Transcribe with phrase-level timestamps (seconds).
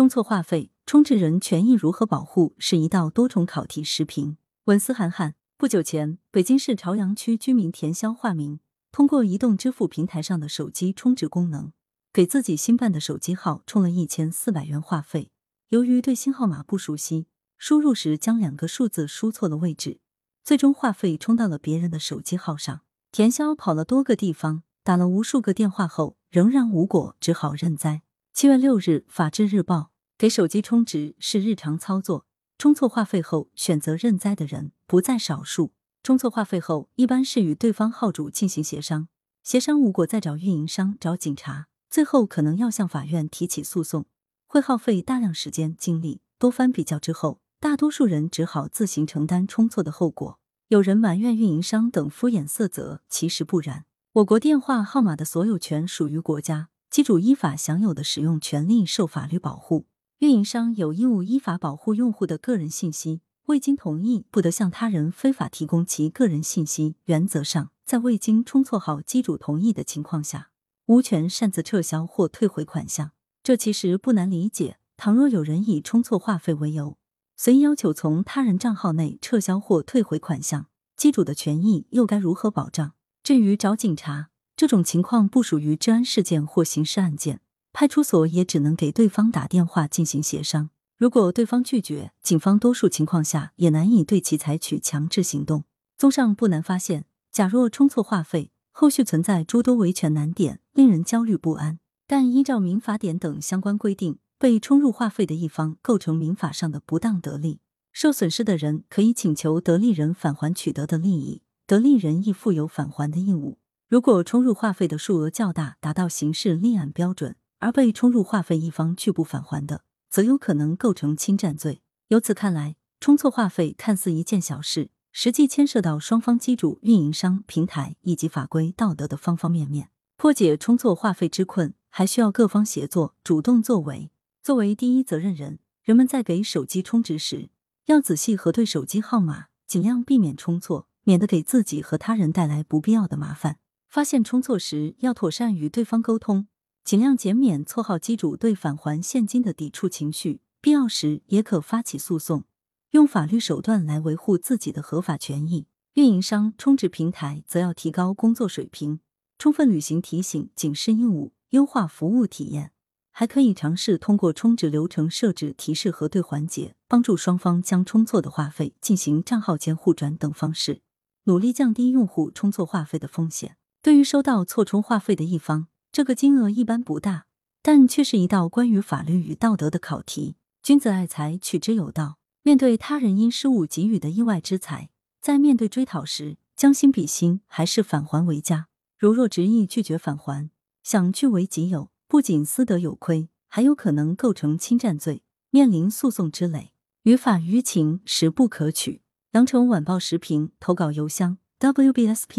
[0.00, 2.54] 充错话费，充值人权益如何保护？
[2.56, 4.38] 是一道多重考题时评。
[4.64, 5.34] 文思涵涵。
[5.58, 8.60] 不久前，北京市朝阳区居民田潇化名，
[8.90, 11.72] 通过移动支付平台上的手机充值功能，
[12.14, 15.30] 给自己新办的手机号充了一千四百元话费。
[15.68, 17.26] 由于对新号码不熟悉，
[17.58, 20.00] 输入时将两个数字输错了位置，
[20.42, 22.80] 最终话费充到了别人的手机号上。
[23.12, 28.00] 田潇跑了多个地方，打了无数个电话后，仍然无果，只好认栽。
[28.32, 29.76] 七月六日，《法制日报》
[30.20, 32.26] 给手机充值是日常操作。
[32.58, 35.72] 充错话费后选择认栽的人不在少数。
[36.02, 39.08] 充错话费后，一般是与对方号主进行协商，
[39.42, 44.04] 协商无果再找运营商、找警察，最后可能要向法院提起诉讼，
[44.46, 46.20] 会耗费大量时间精力。
[46.38, 50.38] 多番比较之后，大多数人只好自行承担充错的后果。
[50.68, 53.86] 有人埋怨运营商等敷衍塞责，其实不然。
[54.12, 59.86] 我国电话号码的所有权属于国家，机主依法享有的使用权利受法律保护。
[60.20, 66.96] 运营商有义务依法保护用户的个人信息，未经同意不得向他人非法提供其个人信息。
[67.06, 70.50] 原则上，在未经充错号机主同意的情况下，
[70.88, 73.12] 无权擅自撤销或退回款项。
[73.42, 74.76] 这其实不难理解。
[74.98, 76.98] 倘若有人以充错话费为由，
[77.38, 80.66] 随意要求从他人账号内撤销或退回款项，
[80.98, 82.92] 机主的权益又该如何保障？
[83.22, 87.40] 至于找警察，这种情况不属于治安事件或刑事案件。
[87.72, 95.64] 派出所也只能给对方打电话进行协商，如果对方拒绝，警方多数情况下也难以对其采取强制行动。
[95.96, 101.78] 综上，不难发现，假若充错话费，后续存在诸多维权难点，令人焦虑不安。
[102.06, 107.60] 但依照民法典等相关规定，被充入话费的一方构成民法上的不当得利，
[107.92, 113.58] 受损失的人可以请求得利人返还取得的利益，得利人亦负有返还的义务。
[113.88, 117.36] 如果充入话费的数额较大，达到刑事立案标准。
[117.60, 121.82] 而被充入话费一方拒不返还的，则有可能构成侵占罪。
[122.08, 129.90] 由此看来，充错话费看似一件小事，实际牵涉到双方机主、运营商、平台以及法规、道德的方方面面。
[130.16, 134.10] 破解充错话费之困，还需要各方协作，主动作为。
[134.42, 137.50] 作为第一责任人，人们在给手机充值时，
[137.86, 143.58] 要仔细核对手机号码，尽量避免充错，免得给自己和他人带来不必要的麻烦。
[143.88, 146.48] 发现充错时，要妥善与对方沟通。
[146.84, 152.44] 尽量减免错号机主对返还现金的抵触情绪，必要时也可发起诉讼，
[152.90, 155.66] 用法律手段来维护自己的合法权益。
[155.94, 159.00] 运营商、充值平台则要提高工作水平，
[159.38, 162.72] 充分履行提醒、警示义务，优化服务体验。
[163.12, 170.80] 还可以尝试通过充值流程设置提示核对环节，帮助双方将充错的话费进行账号间互转等方式，
[171.24, 173.56] 努力降低用户充错话费的风险。
[173.82, 177.26] 对于收到错充话费的一方，这个金额一般不大，
[177.62, 180.36] 但却是一道关于法律与道德的考题。
[180.62, 182.18] 君子爱财，取之有道。
[182.42, 184.90] 面对他人因失误给予的意外之财，
[185.20, 188.68] 在面对追讨时，将心比心，还是返还为佳。
[188.96, 190.50] 如若执意拒绝返还，
[190.84, 196.72] 想据为己有，不仅私德有亏，还有可能构成侵占罪，面临诉讼之累。
[197.02, 199.02] 于法于情，实不可取。
[199.32, 202.38] 羊城晚报时评投稿邮箱：wbspycwb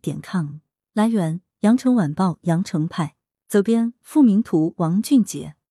[0.00, 0.56] 点 com。
[0.92, 1.40] 来源。
[1.60, 3.16] 羊城晚报羊城派。
[3.50, 5.56] 责编付明图王俊杰。